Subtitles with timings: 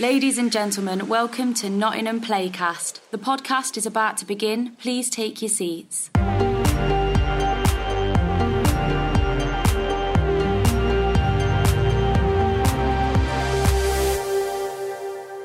[0.00, 3.00] Ladies and gentlemen, welcome to Nottingham Playcast.
[3.10, 4.74] The podcast is about to begin.
[4.76, 6.08] Please take your seats.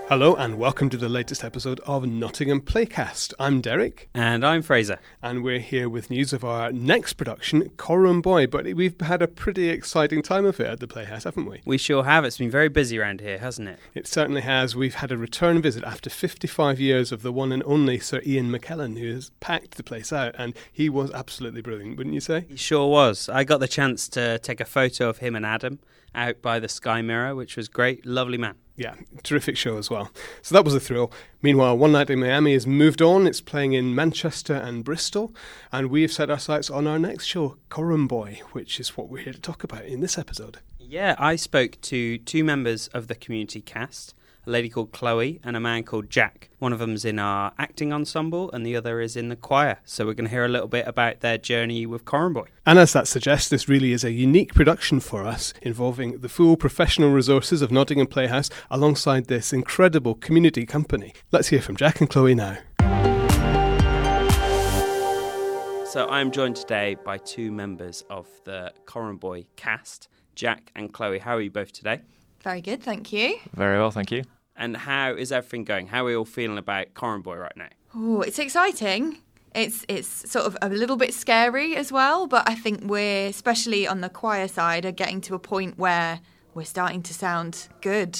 [0.07, 3.33] Hello and welcome to the latest episode of Nottingham Playcast.
[3.39, 4.07] I'm Derek.
[4.13, 4.99] And I'm Fraser.
[5.23, 8.45] And we're here with news of our next production, Coram Boy.
[8.45, 11.63] But we've had a pretty exciting time of it at the Playhouse, haven't we?
[11.65, 12.23] We sure have.
[12.23, 13.79] It's been very busy around here, hasn't it?
[13.95, 14.75] It certainly has.
[14.75, 18.51] We've had a return visit after 55 years of the one and only Sir Ian
[18.51, 20.35] McKellen, who has packed the place out.
[20.37, 22.45] And he was absolutely brilliant, wouldn't you say?
[22.47, 23.27] He sure was.
[23.27, 25.79] I got the chance to take a photo of him and Adam
[26.13, 28.05] out by the Sky Mirror, which was great.
[28.05, 28.53] Lovely man.
[28.77, 30.11] Yeah, terrific show as well.
[30.41, 31.11] So that was a thrill.
[31.41, 33.25] Meanwhile, One Night in Miami has moved on.
[33.25, 35.33] It's playing in Manchester and Bristol.
[35.71, 39.23] And we've set our sights on our next show, Coram Boy, which is what we're
[39.23, 40.59] here to talk about in this episode.
[40.77, 44.13] Yeah, I spoke to two members of the community cast
[44.45, 46.49] a lady called Chloe and a man called Jack.
[46.59, 49.79] One of them's in our acting ensemble and the other is in the choir.
[49.85, 52.47] So we're going to hear a little bit about their journey with Coram Boy.
[52.65, 56.57] And as that suggests, this really is a unique production for us, involving the full
[56.57, 61.13] professional resources of Nottingham Playhouse alongside this incredible community company.
[61.31, 62.57] Let's hear from Jack and Chloe now.
[65.85, 71.19] So I'm joined today by two members of the Coram Boy cast, Jack and Chloe.
[71.19, 72.01] How are you both today?
[72.43, 73.37] Very good, thank you.
[73.53, 74.23] Very well, thank you.
[74.55, 75.87] And how is everything going?
[75.87, 77.69] How are we all feeling about Coram Boy right now?
[77.93, 79.17] Oh, it's exciting.
[79.53, 83.87] It's it's sort of a little bit scary as well, but I think we're especially
[83.87, 86.19] on the choir side are getting to a point where
[86.53, 88.17] we're starting to sound good.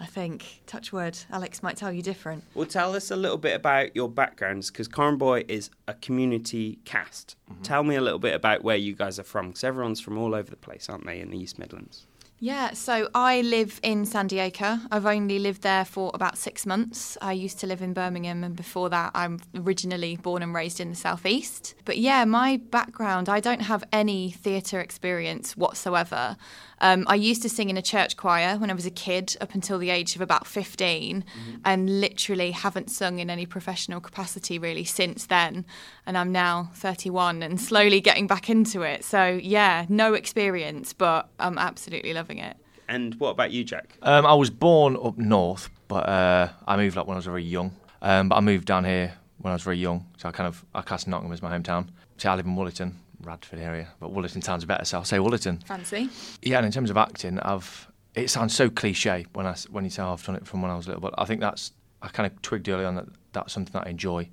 [0.00, 0.62] I think.
[0.66, 1.18] Touch word.
[1.30, 2.44] Alex might tell you different.
[2.54, 6.78] Well, tell us a little bit about your backgrounds because Coram Boy is a community
[6.84, 7.36] cast.
[7.50, 7.62] Mm-hmm.
[7.62, 10.34] Tell me a little bit about where you guys are from because everyone's from all
[10.34, 12.06] over the place, aren't they, in the East Midlands?
[12.40, 14.80] Yeah, so I live in Sandiacre.
[14.92, 17.18] I've only lived there for about six months.
[17.20, 20.90] I used to live in Birmingham, and before that, I'm originally born and raised in
[20.90, 21.74] the southeast.
[21.84, 26.36] But yeah, my background, I don't have any theatre experience whatsoever.
[26.80, 29.54] Um, I used to sing in a church choir when I was a kid, up
[29.54, 31.56] until the age of about 15, mm-hmm.
[31.64, 35.64] and literally haven't sung in any professional capacity really since then.
[36.06, 39.04] And I'm now 31 and slowly getting back into it.
[39.04, 42.56] So, yeah, no experience, but I'm absolutely loving it.
[42.88, 43.98] And what about you, Jack?
[44.02, 47.44] Um, I was born up north, but uh, I moved like when I was very
[47.44, 47.76] young.
[48.00, 50.64] Um, but I moved down here when I was very young, so I kind of
[50.74, 51.88] I cast Nottingham as my hometown.
[52.16, 52.94] See, I live in Wollaton,
[53.28, 55.62] Radford area, but Wollaton sounds better, so I'll say Wollaton.
[55.64, 56.08] Fancy.
[56.40, 59.90] Yeah, and in terms of acting, I've it sounds so cliche when I when you
[59.90, 62.08] say oh, I've done it from when I was little, but I think that's I
[62.08, 64.30] kind of twigged early on that that's something that I enjoy.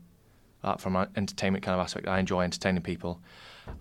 [0.64, 3.22] That from an entertainment kind of aspect, I enjoy entertaining people,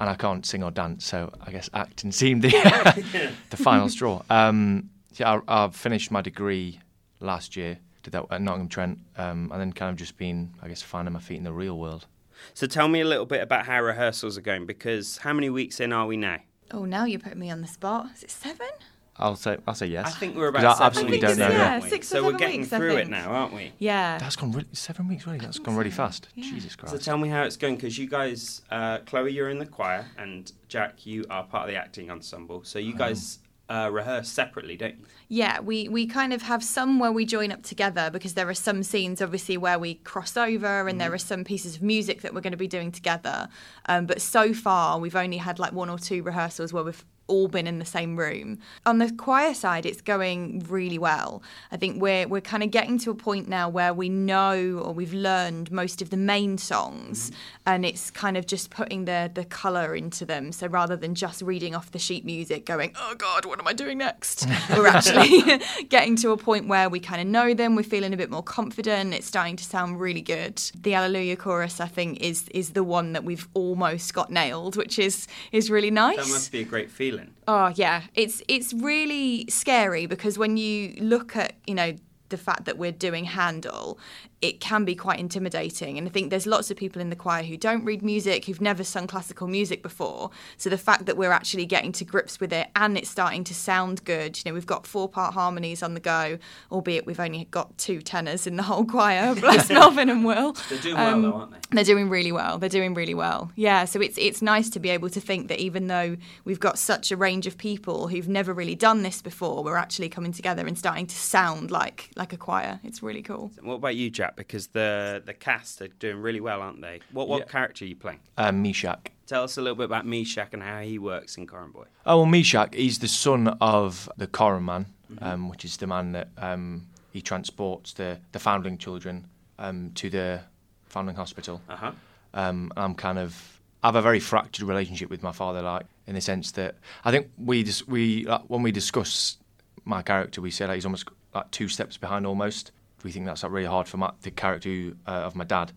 [0.00, 2.50] and I can't sing or dance, so I guess acting seemed the
[3.50, 4.22] the final straw.
[4.28, 6.80] Um, yeah, I, I, finished my degree
[7.20, 10.66] last year, did that at Nottingham Trent, um, and then kind of just been, I
[10.66, 12.06] guess, finding my feet in the real world.
[12.52, 15.80] So tell me a little bit about how rehearsals are going because how many weeks
[15.80, 16.38] in are we now?
[16.70, 18.10] Oh, now you're putting me on the spot.
[18.14, 18.68] Is it seven?
[19.16, 20.06] I'll say I'll say yes.
[20.06, 21.48] I think we're about I absolutely don't know.
[21.48, 23.72] Yeah, six or so we're getting weeks, through it now, aren't we?
[23.78, 24.18] Yeah.
[24.18, 25.38] That's gone really seven weeks really.
[25.38, 25.98] That's gone really so.
[25.98, 26.28] fast.
[26.34, 26.50] Yeah.
[26.50, 26.92] Jesus Christ.
[26.92, 30.06] So tell me how it's going because you guys, uh, Chloe, you're in the choir,
[30.18, 32.64] and Jack, you are part of the acting ensemble.
[32.64, 33.38] So you guys
[33.68, 35.06] uh, rehearse separately, don't you?
[35.28, 38.54] Yeah, we, we kind of have some where we join up together because there are
[38.54, 40.98] some scenes, obviously, where we cross over and mm-hmm.
[40.98, 43.48] there are some pieces of music that we're going to be doing together.
[43.86, 47.48] Um, but so far, we've only had like one or two rehearsals where we've all
[47.48, 48.58] been in the same room.
[48.84, 51.42] On the choir side, it's going really well.
[51.72, 54.92] I think we're we're kind of getting to a point now where we know or
[54.92, 57.34] we've learned most of the main songs, mm.
[57.66, 60.52] and it's kind of just putting the the color into them.
[60.52, 63.72] So rather than just reading off the sheet music, going, "Oh God, what am I
[63.72, 67.74] doing next?" we're actually getting to a point where we kind of know them.
[67.74, 69.14] We're feeling a bit more confident.
[69.14, 70.60] It's starting to sound really good.
[70.80, 74.98] The Alleluia chorus, I think, is is the one that we've almost got nailed, which
[74.98, 76.16] is is really nice.
[76.16, 77.34] That must be a great feeling feeling.
[77.46, 81.94] Oh yeah, it's it's really scary because when you look at you know
[82.28, 83.98] the fact that we're doing Handel,
[84.44, 85.96] it can be quite intimidating.
[85.96, 88.60] And I think there's lots of people in the choir who don't read music, who've
[88.60, 90.30] never sung classical music before.
[90.58, 93.54] So the fact that we're actually getting to grips with it and it's starting to
[93.54, 96.38] sound good, you know, we've got four part harmonies on the go,
[96.70, 100.52] albeit we've only got two tenors in the whole choir, bless Melvin and Will.
[100.68, 101.58] They're doing well, um, though, aren't they?
[101.70, 102.58] They're doing really well.
[102.58, 103.50] They're doing really well.
[103.56, 106.78] Yeah, so it's it's nice to be able to think that even though we've got
[106.78, 110.66] such a range of people who've never really done this before, we're actually coming together
[110.66, 112.80] and starting to sound like like a choir.
[112.84, 113.50] It's really cool.
[113.62, 114.33] What about you, Jack?
[114.36, 117.00] Because the the cast are doing really well, aren't they?
[117.12, 117.46] What what yeah.
[117.46, 118.20] character are you playing?
[118.36, 119.10] Um, Meshach.
[119.26, 121.84] Tell us a little bit about Meshach and how he works in Coram Boy.
[122.04, 125.24] Oh well, Meshach, he's the son of the Coram man, mm-hmm.
[125.24, 129.26] um, which is the man that um, he transports the the foundling children
[129.58, 130.40] um, to the
[130.86, 131.62] foundling hospital.
[131.68, 131.92] Uh huh.
[132.34, 136.14] Um, I'm kind of I have a very fractured relationship with my father, like in
[136.14, 139.38] the sense that I think we just we like, when we discuss
[139.84, 142.72] my character, we say like he's almost like two steps behind almost.
[143.04, 145.72] We think that's really hard for my, the character uh, of my dad,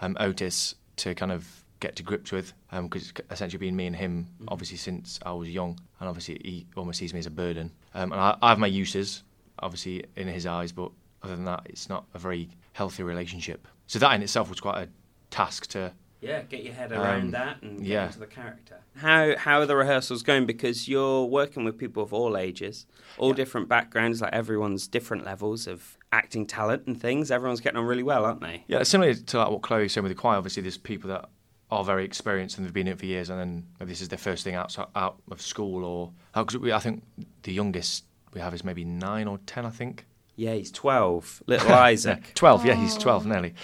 [0.00, 1.46] um, Otis, to kind of
[1.78, 5.48] get to grips with because it's essentially been me and him obviously since I was
[5.48, 7.70] young, and obviously he almost sees me as a burden.
[7.94, 9.22] Um, and I, I have my uses,
[9.60, 10.90] obviously in his eyes, but
[11.22, 13.68] other than that, it's not a very healthy relationship.
[13.86, 14.88] So that in itself was quite a
[15.30, 18.06] task to Yeah, get your head around Um, that and get yeah.
[18.06, 18.80] into the character.
[18.96, 20.44] How how are the rehearsals going?
[20.46, 22.86] Because you're working with people of all ages,
[23.18, 24.20] all different backgrounds.
[24.20, 27.30] Like everyone's different levels of acting talent and things.
[27.30, 28.64] Everyone's getting on really well, aren't they?
[28.68, 30.36] Yeah, similar to like what Chloe was saying with the choir.
[30.36, 31.28] Obviously, there's people that
[31.70, 34.08] are very experienced and they've been in it for years, and then maybe this is
[34.08, 37.02] their first thing out out of school, or because we, I think
[37.44, 40.04] the youngest we have is maybe nine or ten, I think.
[40.36, 41.42] Yeah, he's twelve.
[41.46, 42.32] Little Isaac.
[42.34, 43.54] Twelve, yeah, he's twelve nearly.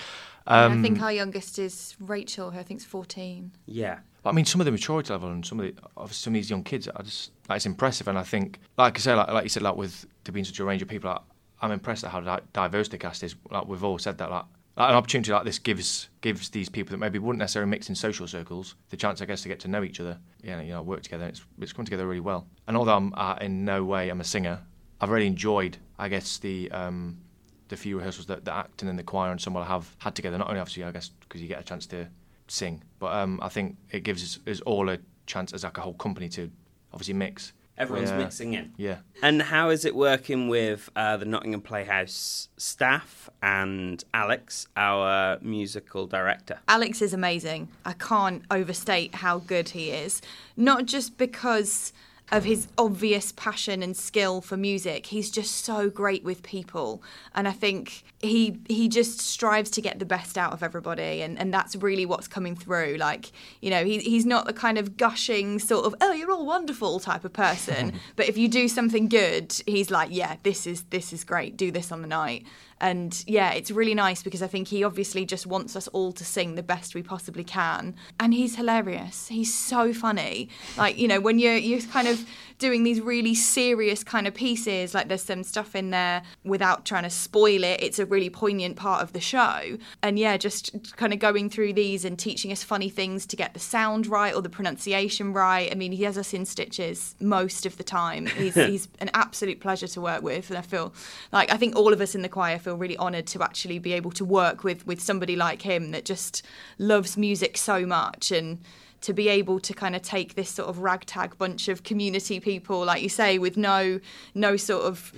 [0.47, 3.53] Um, I think our youngest is Rachel, who I think's 14.
[3.67, 3.99] Yeah.
[4.23, 6.35] But I mean, some of the maturity level and some of the obviously some of
[6.35, 8.09] these young kids, I just like, it's impressive.
[8.09, 10.59] And I think, like I say, like, like you said, like with there being such
[10.59, 11.21] a range of people, like,
[11.63, 13.35] I'm impressed at how di- diverse the cast is.
[13.51, 14.45] Like we've all said that, like,
[14.77, 17.95] like an opportunity like this gives gives these people that maybe wouldn't necessarily mix in
[17.95, 20.19] social circles the chance, I guess, to get to know each other.
[20.43, 21.27] Yeah, you know, work together.
[21.27, 22.47] It's it's come together really well.
[22.67, 24.61] And although I'm uh, in no way I'm a singer,
[25.01, 27.19] I've really enjoyed, I guess, the um,
[27.69, 30.39] the few rehearsals that the acting and the choir and ensemble have had together.
[30.39, 32.09] Not only obviously, I guess, because you get a chance to
[32.49, 35.81] sing, but um, I think it gives us, us all a chance as like a
[35.81, 36.51] whole company to
[36.93, 37.53] obviously mix.
[37.79, 38.19] Everyone's Yeah.
[38.19, 38.73] mixing in.
[38.79, 38.99] Yeah.
[39.23, 46.07] And how is it working with uh, the Nottingham Playhouse staff and Alex, our musical
[46.07, 46.59] director?
[46.69, 47.69] Alex is amazing.
[47.85, 50.23] I can't overstate how good he is.
[50.57, 51.93] Not just because
[52.33, 55.07] of his obvious passion and skill for music.
[55.07, 57.03] He's just so great with people.
[57.35, 61.39] And I think he he just strives to get the best out of everybody and,
[61.39, 62.97] and that's really what's coming through.
[62.99, 63.31] Like,
[63.61, 66.99] you know, he, he's not the kind of gushing sort of, oh, you're all wonderful
[66.99, 68.01] type of person.
[68.17, 71.57] but if you do something good, he's like, yeah, this is this is great.
[71.57, 72.45] Do this on the night.
[72.81, 76.25] And yeah, it's really nice because I think he obviously just wants us all to
[76.25, 77.95] sing the best we possibly can.
[78.21, 79.29] And he's hilarious.
[79.29, 80.51] He's so funny.
[80.77, 82.27] Like, you know, when you're you're kind of
[82.59, 87.03] doing these really serious kind of pieces, like there's some stuff in there without trying
[87.03, 87.83] to spoil it.
[87.83, 89.79] It's a really poignant part of the show.
[90.03, 93.53] And yeah, just kind of going through these and teaching us funny things to get
[93.53, 95.71] the sound right or the pronunciation right.
[95.71, 98.27] I mean, he has us in stitches most of the time.
[98.37, 100.93] He's he's an absolute pleasure to work with and I feel
[101.33, 103.93] like I think all of us in the choir feel really honoured to actually be
[103.93, 106.43] able to work with with somebody like him that just
[106.79, 108.59] loves music so much and
[109.07, 112.85] to be able to kind of take this sort of ragtag bunch of community people
[112.85, 114.01] like you say with no
[114.35, 115.13] no sort of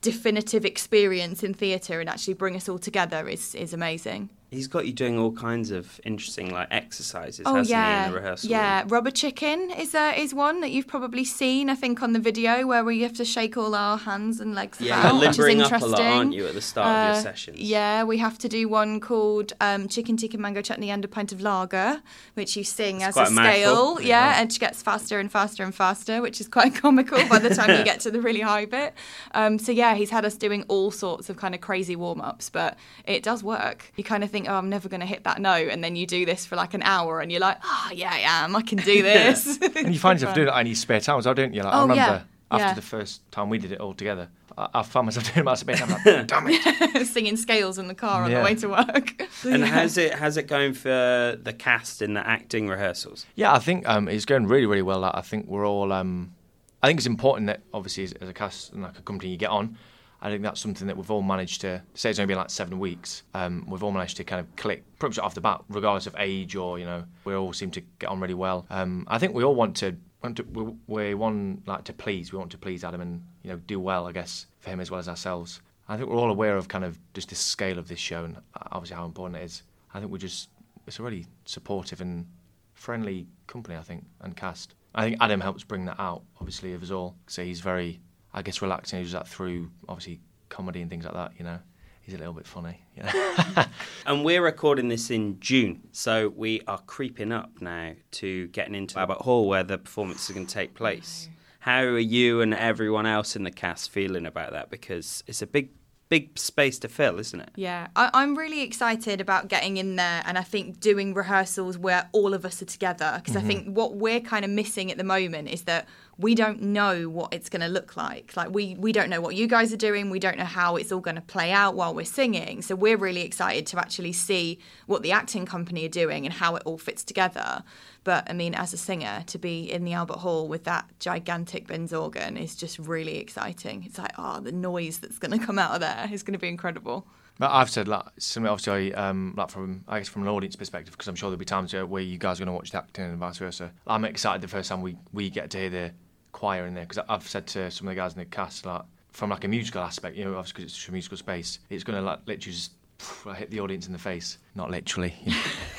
[0.00, 4.86] definitive experience in theatre and actually bring us all together is is amazing He's got
[4.86, 8.50] you doing all kinds of interesting like exercises, Oh hasn't yeah, he, in the rehearsal?
[8.50, 8.80] yeah.
[8.80, 8.88] room?
[8.88, 11.68] Rubber chicken is uh, is one that you've probably seen.
[11.68, 14.80] I think on the video where we have to shake all our hands and legs
[14.80, 15.90] Yeah, about, you're which is limbering up a interesting.
[16.06, 17.58] lot, aren't you, at the start of your Uh, sessions?
[17.58, 21.30] Yeah, we have to do one called um, chicken tikka mango chutney and a pint
[21.32, 22.00] of lager,
[22.32, 24.00] which you sing It's as a a scale.
[24.00, 24.06] Yeah.
[24.08, 27.50] Yeah, and it gets faster and faster and faster, which is quite comical by the
[27.54, 28.94] time you get to the really high bit.
[29.34, 32.48] Um, so yeah, he's had us doing all sorts of kind of crazy warm ups,
[32.48, 33.92] but it does work.
[33.96, 36.06] You kind of think, oh, I'm never going to hit that note, and then you
[36.06, 38.54] do this for like an hour, and you're like, oh yeah, I am.
[38.54, 39.58] I can do this.
[39.74, 41.62] And you find yourself doing it in your spare time as well, don't you?
[41.62, 42.74] Like, I Oh, remember yeah, after yeah.
[42.74, 45.44] the first time we did it all together, I, I found myself doing it in
[45.46, 45.90] my spare time.
[45.90, 47.06] Like, damn it.
[47.06, 49.22] singing scales in the car on the way to work.
[49.44, 53.26] And how's it how's it going for the cast in the acting rehearsals?
[53.34, 55.00] Yeah, I think um, it's going really, really well.
[55.00, 55.92] Like, I think we're all.
[55.92, 56.34] Um,
[56.82, 59.36] I think it's important that obviously as, as a cast and like a company you
[59.36, 59.76] get on.
[60.20, 62.10] I think that's something that we've all managed to say.
[62.10, 63.22] It's only been like seven weeks.
[63.34, 66.16] Um, we've all managed to kind of click pretty much off the bat, regardless of
[66.18, 68.66] age or you know, we all seem to get on really well.
[68.70, 69.96] Um, I think we all want to.
[70.20, 72.32] Want to we, we want like to please.
[72.32, 74.08] We want to please Adam and you know do well.
[74.08, 75.60] I guess for him as well as ourselves.
[75.88, 78.36] I think we're all aware of kind of just the scale of this show and
[78.72, 79.62] obviously how important it is.
[79.94, 80.48] I think we're just
[80.88, 82.26] it's a really supportive and
[82.74, 84.74] friendly company, I think, and cast.
[84.94, 87.14] I think Adam helps bring that out, obviously, of us all.
[87.26, 88.00] So he's very,
[88.32, 88.98] I guess, relaxing.
[88.98, 91.58] He does that through, obviously, comedy and things like that, you know.
[92.02, 93.64] He's a little bit funny, you know.
[94.06, 98.98] And we're recording this in June, so we are creeping up now to getting into
[98.98, 101.28] Albert Hall where the performance is going to take place.
[101.60, 104.70] How are you and everyone else in the cast feeling about that?
[104.70, 105.68] Because it's a big,
[106.08, 107.50] big space to fill, isn't it?
[107.56, 112.08] Yeah, I, I'm really excited about getting in there and I think doing rehearsals where
[112.12, 113.48] all of us are together because I mm-hmm.
[113.48, 115.86] think what we're kind of missing at the moment is that
[116.18, 118.36] we don't know what it's going to look like.
[118.36, 120.10] Like we we don't know what you guys are doing.
[120.10, 122.60] We don't know how it's all going to play out while we're singing.
[122.62, 126.56] So we're really excited to actually see what the acting company are doing and how
[126.56, 127.62] it all fits together.
[128.02, 131.68] But I mean, as a singer, to be in the Albert Hall with that gigantic
[131.68, 133.84] Binns organ is just really exciting.
[133.84, 136.38] It's like, oh, the noise that's going to come out of there is going to
[136.38, 137.06] be incredible.
[137.40, 138.02] I've said like
[138.36, 141.44] obviously um, like from I guess from an audience perspective because I'm sure there'll be
[141.44, 143.72] times where you guys are going to watch the acting and vice versa.
[143.86, 145.92] I'm excited the first time we, we get to hear the
[146.32, 148.82] choir in there because I've said to some of the guys in the cast like
[149.12, 151.98] from like a musical aspect, you know, obviously because it's a musical space, it's going
[151.98, 155.14] to like literally just pff, hit the audience in the face, not literally.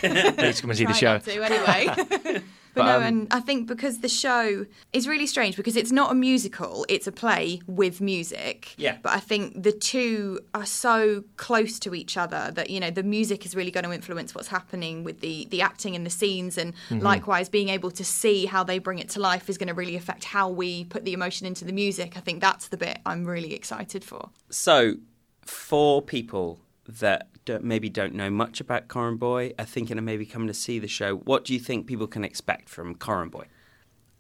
[0.01, 0.32] You know.
[0.38, 1.20] Please come and see the show.
[1.20, 2.41] to, anyway.
[2.73, 5.91] But, But, no, um, and I think because the show is really strange because it's
[5.91, 8.73] not a musical, it's a play with music.
[8.77, 8.97] Yeah.
[9.01, 13.03] But I think the two are so close to each other that, you know, the
[13.03, 16.57] music is really going to influence what's happening with the, the acting and the scenes.
[16.57, 16.99] And Mm-hmm.
[17.03, 19.95] likewise, being able to see how they bring it to life is going to really
[19.95, 22.15] affect how we put the emotion into the music.
[22.15, 24.29] I think that's the bit I'm really excited for.
[24.49, 24.95] So,
[25.41, 26.59] for people
[27.00, 30.53] that don't, maybe don't know much about Coram Boy, are thinking of maybe coming to
[30.53, 33.46] see the show, what do you think people can expect from Coram Boy?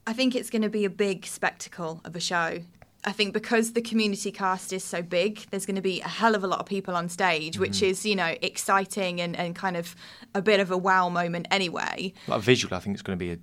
[0.05, 2.61] I think it's going to be a big spectacle of a show.
[3.05, 6.35] I think because the community cast is so big, there's going to be a hell
[6.35, 7.85] of a lot of people on stage, which mm-hmm.
[7.85, 9.95] is, you know, exciting and, and kind of
[10.35, 12.13] a bit of a wow moment anyway.
[12.27, 13.37] Like visual, I think it's going to be a,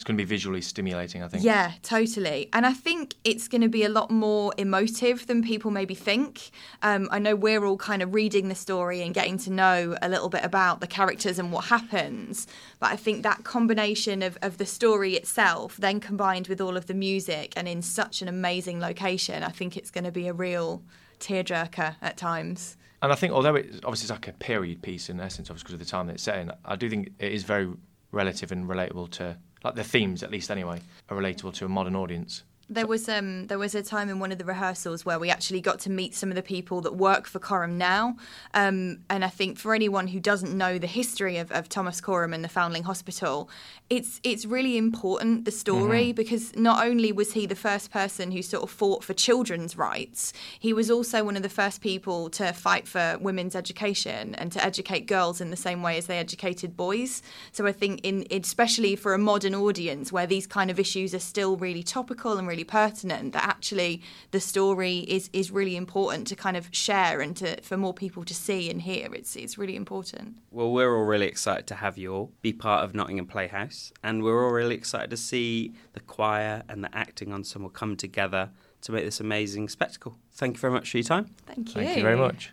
[0.00, 1.22] it's going to be visually stimulating.
[1.22, 1.44] I think.
[1.44, 2.48] Yeah, totally.
[2.54, 6.52] And I think it's going to be a lot more emotive than people maybe think.
[6.80, 10.08] Um, I know we're all kind of reading the story and getting to know a
[10.08, 12.46] little bit about the characters and what happens.
[12.78, 16.86] But I think that combination of, of the story itself, then combined with all of
[16.86, 20.32] the music and in such an amazing location, I think it's going to be a
[20.32, 20.82] real
[21.18, 22.78] tearjerker at times.
[23.02, 25.74] And I think although it obviously it's like a period piece in essence, obviously because
[25.74, 27.68] of the time that it's set in, I do think it is very
[28.12, 31.96] relative and relatable to like the themes, at least anyway, are relatable to a modern
[31.96, 32.42] audience.
[32.72, 35.60] There was um there was a time in one of the rehearsals where we actually
[35.60, 38.16] got to meet some of the people that work for Coram now,
[38.54, 42.32] um, and I think for anyone who doesn't know the history of, of Thomas Coram
[42.32, 43.50] and the Foundling Hospital,
[43.90, 48.40] it's it's really important the story because not only was he the first person who
[48.40, 52.52] sort of fought for children's rights, he was also one of the first people to
[52.52, 56.76] fight for women's education and to educate girls in the same way as they educated
[56.76, 57.20] boys.
[57.50, 61.18] So I think in especially for a modern audience where these kind of issues are
[61.18, 66.36] still really topical and really pertinent, that actually the story is is really important to
[66.36, 69.14] kind of share and to for more people to see and hear.
[69.14, 70.36] It's it's really important.
[70.50, 74.22] Well, we're all really excited to have you all be part of Nottingham Playhouse, and
[74.22, 78.50] we're all really excited to see the choir and the acting ensemble come together
[78.82, 80.16] to make this amazing spectacle.
[80.32, 81.26] Thank you very much for your time.
[81.46, 81.82] Thank you.
[81.82, 82.52] Thank you very much.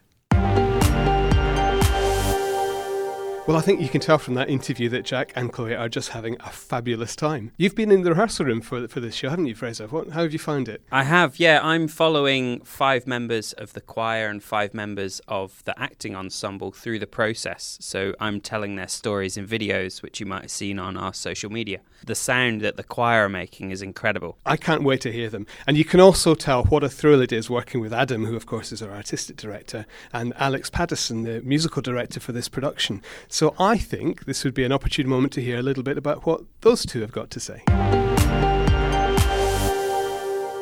[3.47, 6.09] Well, I think you can tell from that interview that Jack and Chloe are just
[6.09, 7.53] having a fabulous time.
[7.55, 9.87] You've been in the rehearsal room for for this show, haven't you, Fraser?
[9.87, 10.81] What, how have you found it?
[10.91, 11.61] I have, yeah.
[11.63, 16.99] I'm following five members of the choir and five members of the acting ensemble through
[16.99, 17.77] the process.
[17.79, 21.49] So I'm telling their stories in videos, which you might have seen on our social
[21.49, 21.79] media.
[22.05, 24.37] The sound that the choir are making is incredible.
[24.45, 25.47] I can't wait to hear them.
[25.65, 28.45] And you can also tell what a thrill it is working with Adam, who, of
[28.45, 33.01] course, is our artistic director, and Alex Patterson, the musical director for this production.
[33.37, 36.25] So I think this would be an opportune moment to hear a little bit about
[36.25, 37.61] what those two have got to say.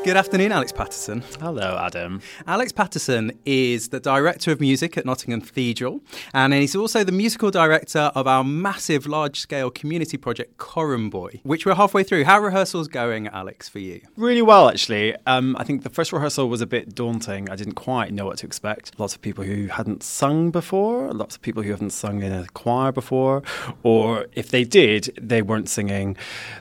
[0.05, 1.23] Good afternoon, Alex Patterson.
[1.41, 2.21] Hello, Adam.
[2.45, 5.99] Alex Patterson is the Director of Music at Nottingham Cathedral,
[6.31, 11.41] and he's also the musical director of our massive large scale community project, Coram Boy,
[11.41, 12.23] which we're halfway through.
[12.23, 13.99] How are rehearsals going, Alex, for you?
[14.15, 15.15] Really well, actually.
[15.25, 17.49] Um, I think the first rehearsal was a bit daunting.
[17.49, 18.99] I didn't quite know what to expect.
[18.99, 22.45] Lots of people who hadn't sung before, lots of people who haven't sung in a
[22.49, 23.41] choir before,
[23.81, 26.15] or if they did, they weren't singing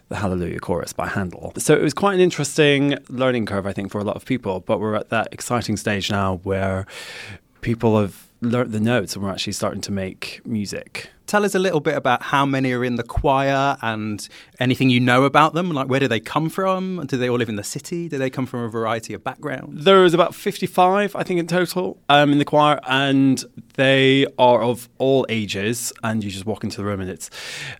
[0.09, 1.53] the Hallelujah chorus by Handel.
[1.59, 4.61] So it was quite an interesting learning curve, I think, for a lot of people.
[4.61, 6.87] But we're at that exciting stage now where
[7.61, 11.11] people have learnt the notes and we're actually starting to make music.
[11.27, 14.29] Tell us a little bit about how many are in the choir and
[14.61, 15.71] anything you know about them.
[15.71, 17.07] Like, where do they come from?
[17.07, 18.09] Do they all live in the city?
[18.09, 19.85] Do they come from a variety of backgrounds?
[19.85, 23.43] There is about 55, I think, in total um, in the choir, and
[23.75, 25.93] they are of all ages.
[26.03, 27.31] And you just walk into the room, and it's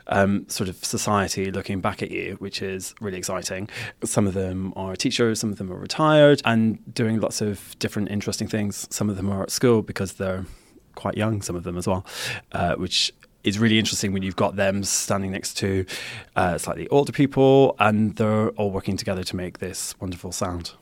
[0.07, 3.69] um, sort of society looking back at you, which is really exciting.
[4.05, 8.11] Some of them are teachers, some of them are retired, and doing lots of different
[8.11, 8.87] interesting things.
[8.91, 10.47] Some of them are at school because they're
[10.95, 12.07] quite young, some of them as well,
[12.53, 13.13] uh, which
[13.45, 15.85] is really interesting when you've got them standing next to
[16.35, 20.73] uh, slightly older people and they're all working together to make this wonderful sound.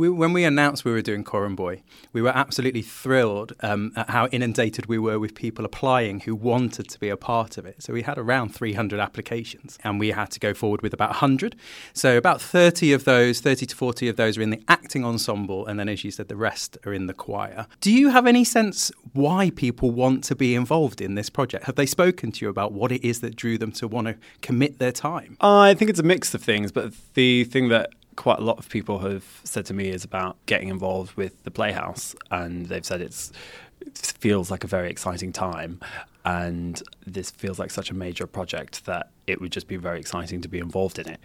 [0.00, 1.82] We, when we announced we were doing Coram Boy,
[2.14, 6.88] we were absolutely thrilled um, at how inundated we were with people applying who wanted
[6.88, 7.82] to be a part of it.
[7.82, 11.54] So we had around 300 applications and we had to go forward with about 100.
[11.92, 15.66] So about 30 of those, 30 to 40 of those are in the acting ensemble,
[15.66, 17.66] and then, as you said, the rest are in the choir.
[17.82, 21.66] Do you have any sense why people want to be involved in this project?
[21.66, 24.16] Have they spoken to you about what it is that drew them to want to
[24.40, 25.36] commit their time?
[25.42, 28.68] I think it's a mix of things, but the thing that quite a lot of
[28.68, 33.00] people have said to me is about getting involved with the Playhouse, and they've said
[33.00, 33.32] it's
[33.80, 35.80] it feels like a very exciting time,
[36.26, 40.42] and this feels like such a major project that it would just be very exciting
[40.42, 41.18] to be involved in it.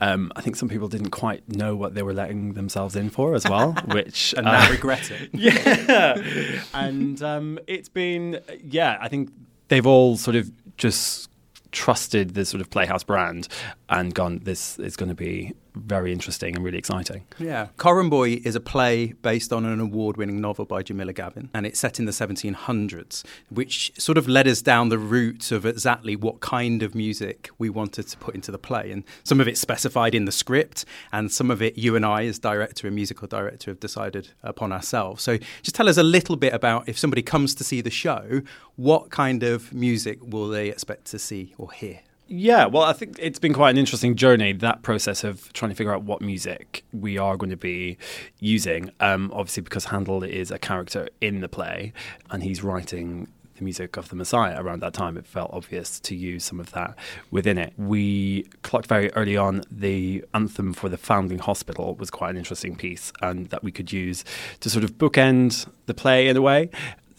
[0.00, 3.34] Um, I think some people didn't quite know what they were letting themselves in for
[3.34, 5.30] as well, which and now uh, regret it.
[5.32, 8.98] yeah, and um, it's been yeah.
[9.00, 9.30] I think
[9.68, 11.30] they've all sort of just
[11.70, 13.48] trusted the sort of Playhouse brand
[13.88, 14.40] and gone.
[14.40, 17.24] This is going to be very interesting and really exciting.
[17.38, 17.68] Yeah.
[17.76, 21.66] Coram Boy is a play based on an award winning novel by Jamila Gavin, and
[21.66, 26.16] it's set in the 1700s, which sort of led us down the route of exactly
[26.16, 28.90] what kind of music we wanted to put into the play.
[28.90, 32.26] And some of it's specified in the script, and some of it you and I,
[32.26, 35.22] as director and musical director, have decided upon ourselves.
[35.22, 38.42] So just tell us a little bit about if somebody comes to see the show,
[38.76, 42.00] what kind of music will they expect to see or hear?
[42.34, 45.74] Yeah, well, I think it's been quite an interesting journey, that process of trying to
[45.74, 47.98] figure out what music we are going to be
[48.40, 48.90] using.
[49.00, 51.92] Um, obviously, because Handel is a character in the play
[52.30, 56.16] and he's writing the music of the Messiah around that time, it felt obvious to
[56.16, 56.96] use some of that
[57.30, 57.74] within it.
[57.76, 62.76] We clocked very early on the anthem for the Foundling Hospital was quite an interesting
[62.76, 64.24] piece and that we could use
[64.60, 66.70] to sort of bookend the play in a way.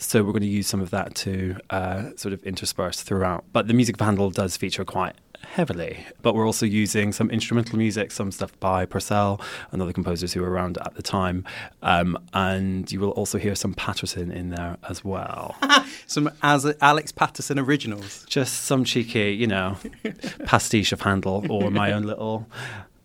[0.04, 3.46] So we're going to use some of that to uh, sort of intersperse throughout.
[3.54, 6.06] But the music of Handel does feature quite heavily.
[6.22, 9.40] But we're also using some instrumental music, some stuff by Purcell
[9.72, 11.46] and other composers who were around at the time.
[11.82, 15.56] Um, and you will also hear some Patterson in there as well.
[16.08, 18.26] Some as Alex Patterson originals.
[18.28, 19.78] Just some cheeky, you know,
[20.46, 22.48] pastiche of Handel or my own little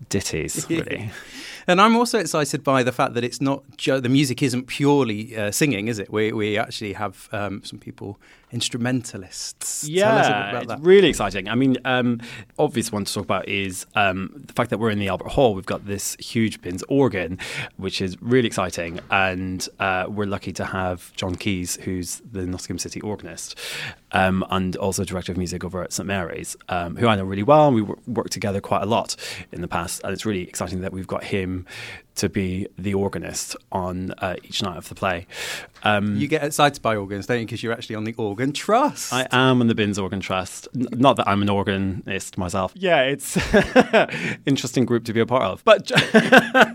[0.09, 1.11] ditties, really.
[1.69, 5.37] And I'm also excited by the fact that it's not ju- the music isn't purely
[5.37, 6.11] uh, singing, is it?
[6.11, 8.19] We we actually have um, some people
[8.53, 9.89] instrumentalists.
[10.09, 11.49] Tell us a bit Yeah, it's really exciting.
[11.49, 12.21] I mean, um,
[12.59, 15.55] obvious one to talk about is um, the fact that we're in the Albert Hall.
[15.55, 17.39] We've got this huge Binns organ,
[17.77, 22.79] which is really exciting, and uh, we're lucky to have John Keys, who's the Nottingham
[22.79, 23.59] City organist,
[24.13, 27.43] um, and also director of music over at St Mary's, um, who I know really
[27.43, 29.17] well, and we wor- worked together quite a lot
[29.53, 30.01] in the past.
[30.05, 31.67] And it's really exciting that we've got him
[32.19, 35.27] to be the organist on uh, each night of the play.
[35.83, 37.47] Um, You get excited by organs, don't you?
[37.47, 39.13] Because you're actually on the organ trust.
[39.13, 40.69] I am on the Binns Organ Trust.
[40.75, 42.73] N- not that I'm an organist myself.
[42.75, 43.37] Yeah, it's
[44.47, 45.65] interesting group to be a part of.
[45.65, 45.91] But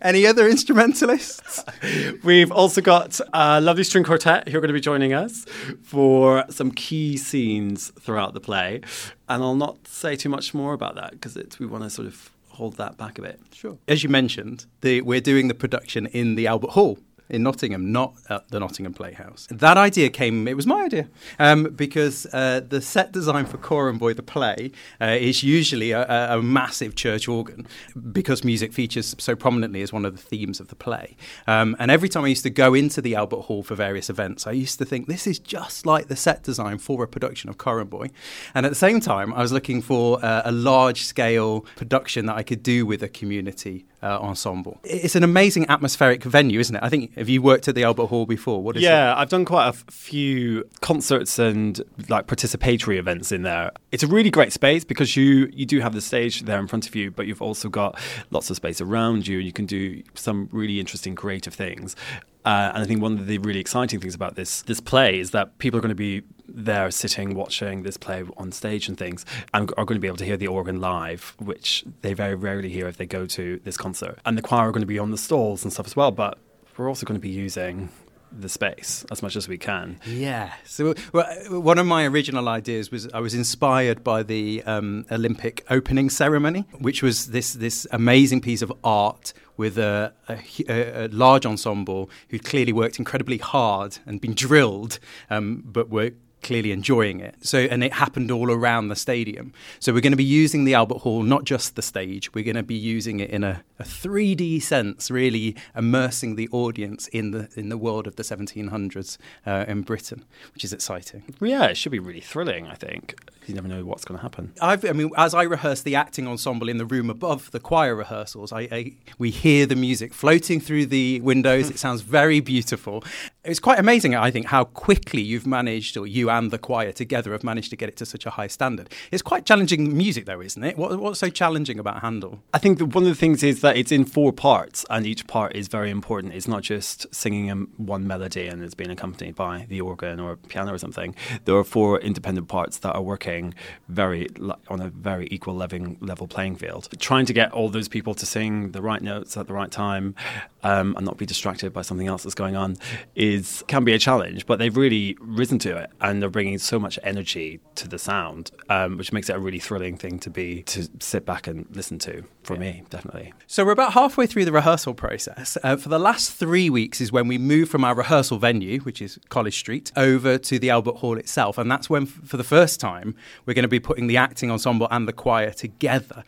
[0.00, 1.62] Any other instrumentalists?
[2.24, 5.44] we've also got a lovely string quartet who are going to be joining us
[5.82, 8.80] for some key scenes throughout the play.
[9.28, 12.30] And I'll not say too much more about that because we want to sort of
[12.54, 13.40] hold that back a bit.
[13.52, 13.78] Sure.
[13.88, 18.14] As you mentioned, the, we're doing the production in the Albert Hall in Nottingham, not
[18.28, 19.46] at the Nottingham Playhouse.
[19.50, 21.08] That idea came, it was my idea,
[21.38, 26.34] um, because uh, the set design for Coram Boy the play uh, is usually a,
[26.34, 27.66] a, massive church organ
[28.12, 31.16] because music features so prominently as one of the themes of the play.
[31.46, 34.46] Um, and every time I used to go into the Albert Hall for various events,
[34.46, 37.56] I used to think this is just like the set design for a production of
[37.56, 38.10] Coram Boy.
[38.54, 42.36] And at the same time, I was looking for uh, a large scale production that
[42.36, 44.78] I could do with a community uh, ensemble.
[44.84, 46.82] It's an amazing atmospheric venue, isn't it?
[46.82, 48.62] I think, have you worked at the Albert Hall before?
[48.62, 48.86] What is it?
[48.86, 53.72] yeah, I've done quite a f- few concerts and like participatory events in there.
[53.92, 56.86] It's a really great space because you you do have the stage there in front
[56.86, 57.98] of you, but you've also got
[58.30, 61.96] lots of space around you, and you can do some really interesting creative things.
[62.44, 65.30] Uh, and I think one of the really exciting things about this this play is
[65.30, 69.24] that people are going to be there sitting watching this play on stage and things
[69.52, 72.68] and are going to be able to hear the organ live which they very rarely
[72.68, 75.10] hear if they go to this concert and the choir are going to be on
[75.10, 76.38] the stalls and stuff as well but
[76.76, 77.88] we're also going to be using
[78.36, 80.52] the space as much as we can Yeah.
[80.64, 81.26] So, well,
[81.60, 86.64] one of my original ideas was I was inspired by the um, Olympic opening ceremony,
[86.78, 92.10] which was this this amazing piece of art with a, a, a, a large ensemble
[92.28, 94.98] who'd clearly worked incredibly hard and been drilled,
[95.30, 96.10] um, but were
[96.44, 97.34] clearly enjoying it.
[97.42, 99.52] So, and it happened all around the stadium.
[99.80, 102.32] So, we're going to be using the Albert Hall, not just the stage.
[102.34, 107.08] We're going to be using it in a, a 3D sense, really immersing the audience
[107.08, 111.22] in the in the world of the 1700s uh, in Britain, which is exciting.
[111.40, 112.66] Yeah, it should be really thrilling.
[112.66, 114.52] I think you never know what's going to happen.
[114.60, 117.94] I've, I mean, as I rehearse the acting ensemble in the room above the choir
[117.94, 121.70] rehearsals, I, I, we hear the music floating through the windows.
[121.74, 123.04] it sounds very beautiful.
[123.44, 127.32] It's quite amazing, I think, how quickly you've managed, or you and the choir together
[127.32, 128.88] have managed to get it to such a high standard.
[129.10, 130.78] It's quite challenging music, though, isn't it?
[130.78, 132.40] What, what's so challenging about Handel?
[132.54, 135.54] I think one of the things is that it's in four parts, and each part
[135.54, 136.32] is very important.
[136.32, 140.72] It's not just singing one melody and it's being accompanied by the organ or piano
[140.72, 141.14] or something.
[141.44, 143.52] There are four independent parts that are working
[143.90, 144.28] very
[144.68, 146.88] on a very equal level playing field.
[146.98, 150.14] Trying to get all those people to sing the right notes at the right time
[150.62, 152.76] um, and not be distracted by something else that's going on
[153.14, 153.33] is
[153.66, 154.46] can be a challenge.
[154.46, 158.50] But they've really risen to it, and they're bringing so much energy to the sound,
[158.68, 161.98] um, which makes it a really thrilling thing to be to sit back and listen
[162.00, 162.24] to.
[162.42, 162.60] For yeah.
[162.60, 163.32] me, definitely.
[163.46, 165.56] So we're about halfway through the rehearsal process.
[165.62, 169.00] Uh, for the last three weeks is when we move from our rehearsal venue, which
[169.00, 172.80] is College Street, over to the Albert Hall itself, and that's when, for the first
[172.80, 173.14] time,
[173.46, 176.24] we're going to be putting the acting ensemble and the choir together.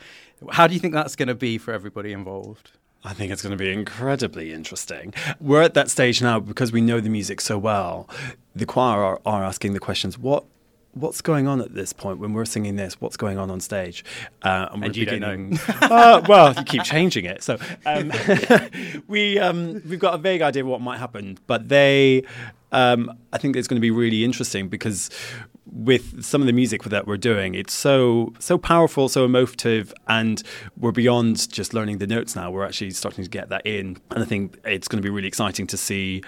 [0.53, 2.73] How do you think that's going to be for everybody involved?
[3.05, 5.15] I think it's going to be incredibly interesting.
[5.41, 8.09] We're at that stage now because we know the music so well.
[8.55, 10.45] The choir are, are asking the questions what
[10.97, 13.01] what's going on at this point when we're singing this?
[13.01, 14.05] What's going on on stage?
[14.43, 15.97] Uh, and, and you beginning, don't know.
[15.97, 17.43] uh, well, you keep changing it.
[17.43, 18.13] So um,
[19.07, 22.25] we um, we've got a vague idea of what might happen, but they.
[22.73, 25.09] Um, I think it's going to be really interesting because
[25.67, 30.43] with some of the music that we're doing, it's so so powerful, so emotive, and
[30.77, 32.51] we're beyond just learning the notes now.
[32.51, 35.29] We're actually starting to get that in, and I think it's going to be really
[35.29, 36.23] exciting to see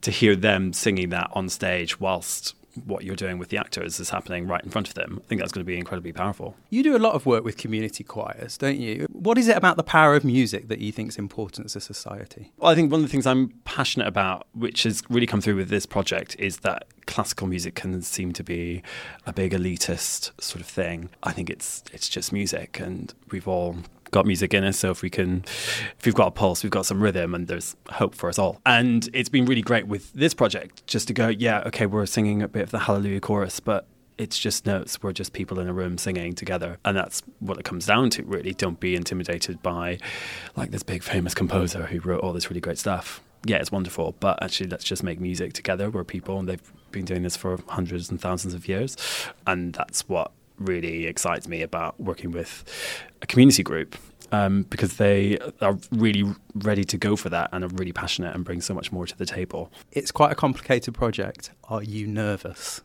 [0.00, 4.10] to hear them singing that on stage whilst what you're doing with the actors is
[4.10, 5.20] happening right in front of them.
[5.22, 6.56] I think that's going to be incredibly powerful.
[6.70, 9.06] You do a lot of work with community choirs, don't you?
[9.10, 12.52] What is it about the power of music that you think is important to society?
[12.56, 15.56] Well, I think one of the things I'm passionate about, which has really come through
[15.56, 18.82] with this project, is that classical music can seem to be
[19.26, 21.10] a big elitist sort of thing.
[21.22, 23.76] I think it's it's just music, and we've all
[24.12, 24.78] got music in us.
[24.78, 25.44] So if we can,
[25.98, 28.60] if we've got a pulse, we've got some rhythm, and there's hope for us all.
[28.64, 32.40] And it's been really great with this project just to go, yeah, okay, we're singing
[32.40, 35.02] a bit of the Hallelujah chorus, but it's just notes.
[35.02, 36.78] We're just people in a room singing together.
[36.84, 38.54] And that's what it comes down to, really.
[38.54, 39.98] Don't be intimidated by
[40.56, 43.20] like this big famous composer who wrote all this really great stuff.
[43.44, 45.90] Yeah, it's wonderful, but actually, let's just make music together.
[45.90, 48.96] We're people, and they've been doing this for hundreds and thousands of years.
[49.46, 52.64] And that's what really excites me about working with
[53.20, 53.96] a community group
[54.30, 56.24] um, because they are really
[56.54, 59.16] ready to go for that and are really passionate and bring so much more to
[59.16, 59.70] the table.
[59.92, 61.50] It's quite a complicated project.
[61.64, 62.80] Are you nervous?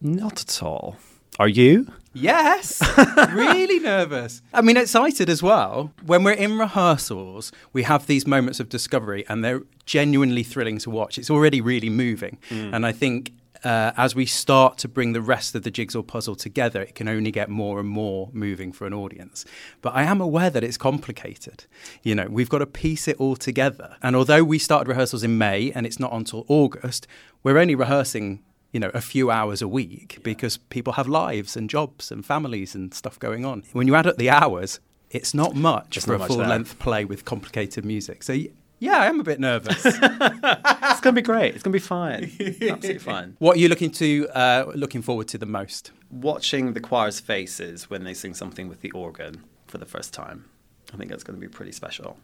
[0.00, 0.96] Not at all.
[1.38, 1.86] Are you?
[2.14, 2.82] Yes,
[3.32, 4.42] really nervous.
[4.52, 5.92] I mean, excited as well.
[6.04, 10.90] When we're in rehearsals, we have these moments of discovery, and they're genuinely thrilling to
[10.90, 11.16] watch.
[11.16, 12.38] It's already really moving.
[12.50, 12.74] Mm.
[12.74, 13.32] And I think
[13.64, 17.08] uh, as we start to bring the rest of the jigsaw puzzle together, it can
[17.08, 19.46] only get more and more moving for an audience.
[19.80, 21.64] But I am aware that it's complicated.
[22.02, 23.96] You know, we've got to piece it all together.
[24.02, 27.06] And although we started rehearsals in May and it's not until August,
[27.42, 28.42] we're only rehearsing
[28.72, 32.74] you know, a few hours a week because people have lives and jobs and families
[32.74, 33.62] and stuff going on.
[33.72, 34.80] When you add up the hours,
[35.10, 38.22] it's not much it's for not a full length play with complicated music.
[38.22, 38.34] So
[38.82, 39.84] yeah, I am a bit nervous.
[39.86, 41.54] it's going to be great.
[41.54, 42.24] It's going to be fine.
[42.40, 43.36] Absolutely fine.
[43.38, 45.92] What are you looking to uh, looking forward to the most?
[46.10, 50.46] Watching the choir's faces when they sing something with the organ for the first time.
[50.92, 52.16] I think that's going to be pretty special.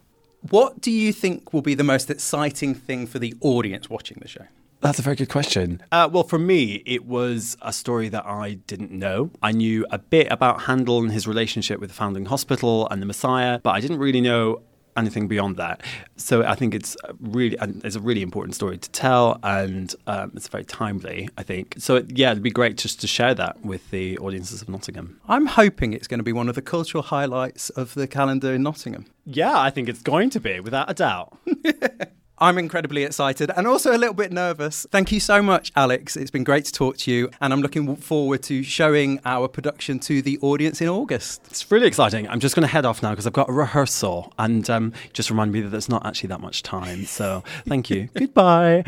[0.51, 4.29] What do you think will be the most exciting thing for the audience watching the
[4.29, 4.47] show?
[4.81, 5.83] That's a very good question.
[5.91, 9.31] Uh, well, for me, it was a story that I didn't know.
[9.43, 13.07] I knew a bit about Handel and his relationship with the Foundling Hospital and the
[13.07, 14.63] Messiah, but I didn't really know
[14.99, 15.83] anything beyond that.
[16.17, 20.49] So I think it's really it's a really important story to tell, and um, it's
[20.49, 21.29] very timely.
[21.39, 21.97] I think so.
[21.97, 25.21] It, yeah, it'd be great just to share that with the audiences of Nottingham.
[25.29, 28.63] I'm hoping it's going to be one of the cultural highlights of the calendar in
[28.63, 29.07] Nottingham.
[29.25, 31.39] Yeah, I think it's going to be without a doubt.
[32.41, 34.87] I'm incredibly excited and also a little bit nervous.
[34.91, 36.17] Thank you so much, Alex.
[36.17, 39.99] It's been great to talk to you, and I'm looking forward to showing our production
[40.01, 41.43] to the audience in August.
[41.47, 42.29] It's really exciting.
[42.29, 45.31] I'm just going to head off now because I've got a rehearsal, and um, just
[45.31, 47.05] remind me that there's not actually that much time.
[47.05, 48.09] So thank you.
[48.15, 48.85] Goodbye.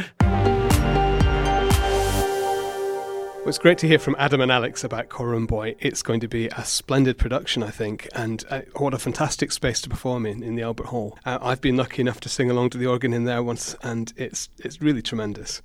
[3.40, 5.74] Well, it's great to hear from Adam and Alex about Coram Boy.
[5.80, 9.80] It's going to be a splendid production, I think, and uh, what a fantastic space
[9.80, 11.18] to perform in in the Albert Hall.
[11.24, 14.12] Uh, I've been lucky enough to sing along to the organ in there once, and
[14.18, 15.62] it's it's really tremendous.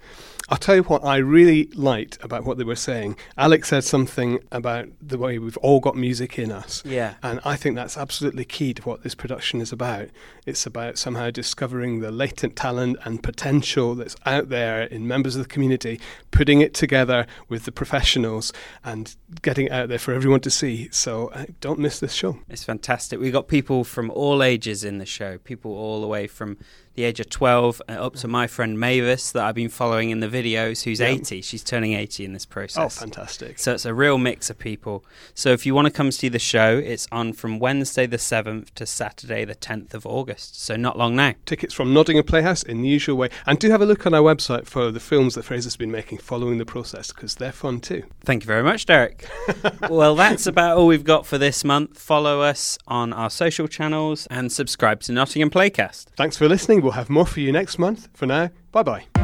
[0.47, 3.17] I'll tell you what I really liked about what they were saying.
[3.35, 6.83] Alex said something about the way we've all got music in us.
[6.85, 7.15] Yeah.
[7.23, 10.09] And I think that's absolutely key to what this production is about.
[10.45, 15.41] It's about somehow discovering the latent talent and potential that's out there in members of
[15.41, 20.49] the community, putting it together with the professionals and getting out there for everyone to
[20.49, 20.89] see.
[20.91, 22.39] So uh, don't miss this show.
[22.49, 23.19] It's fantastic.
[23.19, 26.57] We've got people from all ages in the show, people all the way from
[26.95, 30.19] the age of 12 uh, up to my friend Mavis that I've been following in
[30.21, 31.07] the videos, who's Yeah.
[31.07, 31.41] 80.
[31.41, 32.83] She's turning 80 in this process.
[32.83, 33.59] Oh, fantastic.
[33.59, 35.03] So it's a real mix of people.
[35.33, 38.71] So if you want to come see the show, it's on from Wednesday the 7th
[38.75, 40.61] to Saturday the 10th of August.
[40.61, 41.33] So not long now.
[41.45, 43.29] Tickets from Nottingham Playhouse in the usual way.
[43.45, 46.19] And do have a look on our website for the films that Fraser's been making
[46.19, 48.03] following the process because they're fun too.
[48.23, 49.27] Thank you very much, Derek.
[49.89, 51.99] well, that's about all we've got for this month.
[51.99, 56.05] Follow us on our social channels and subscribe to Nottingham Playcast.
[56.15, 56.84] Thanks for listening.
[56.85, 58.09] We'll have more for you next month.
[58.13, 59.14] For now, bye bye.